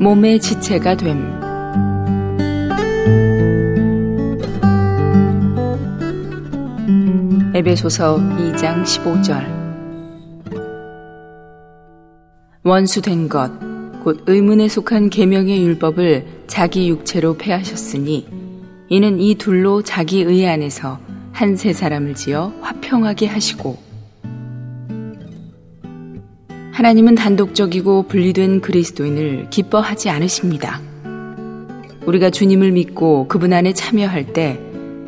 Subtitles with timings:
[0.00, 1.18] 몸의 지체가 됨.
[7.54, 9.60] 에베소서 2장 15절
[12.64, 13.50] 원수된 것,
[14.02, 18.26] 곧 의문에 속한 계명의 율법을 자기 육체로 폐하셨으니
[18.88, 20.98] 이는 이 둘로 자기 의 안에서
[21.32, 23.89] 한 세 사람을 지어 화평하게 하시고
[26.80, 30.80] 하나님은 단독적이고 분리된 그리스도인을 기뻐하지 않으십니다.
[32.06, 34.58] 우리가 주님을 믿고 그분 안에 참여할 때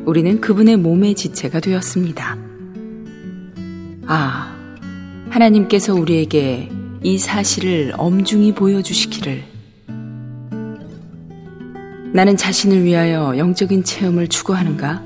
[0.05, 2.37] 우리는 그분의 몸의 지체가 되었습니다.
[4.07, 4.55] 아,
[5.31, 6.69] 하나님께서 우리에게
[7.03, 9.43] 이 사실을 엄중히 보여주시기를
[12.13, 15.03] 나는 자신을 위하여 영적인 체험을 추구하는가?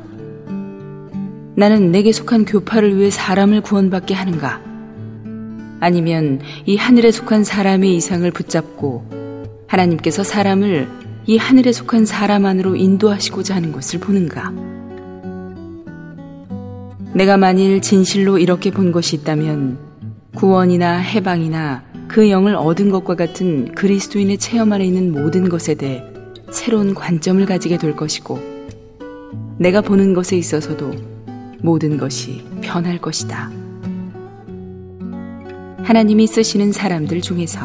[1.54, 4.75] 나는 내게 속한 교파를 위해 사람을 구원받게 하는가?
[5.80, 10.88] 아니면 이 하늘에 속한 사람의 이상을 붙잡고 하나님께서 사람을
[11.26, 14.52] 이 하늘에 속한 사람 안으로 인도하시고자 하는 것을 보는가?
[17.14, 19.78] 내가 만일 진실로 이렇게 본 것이 있다면
[20.36, 26.04] 구원이나 해방이나 그 영을 얻은 것과 같은 그리스도인의 체험 안에 있는 모든 것에 대해
[26.50, 28.38] 새로운 관점을 가지게 될 것이고
[29.58, 30.92] 내가 보는 것에 있어서도
[31.62, 33.65] 모든 것이 변할 것이다.
[35.86, 37.60] 하나님이 쓰시는 사람들 중에서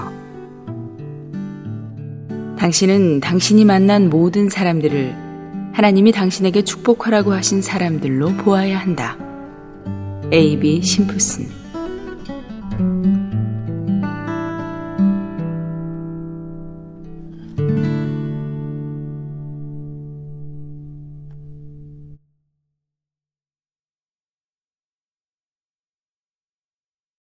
[2.59, 5.15] 당신은 당신이 만난 모든 사람들을
[5.73, 9.17] 하나님이 당신에게 축복하라고 하신 사람들로 보아야 한다.
[10.31, 10.83] A.B.
[10.83, 11.60] 심프슨